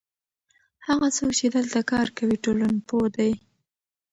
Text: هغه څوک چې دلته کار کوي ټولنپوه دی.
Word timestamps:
هغه 0.87 1.07
څوک 1.17 1.31
چې 1.39 1.47
دلته 1.57 1.79
کار 1.91 2.07
کوي 2.17 2.37
ټولنپوه 2.43 3.07
دی. 3.17 3.31